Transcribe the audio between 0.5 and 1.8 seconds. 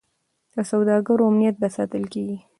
د سوداګرو امنیت به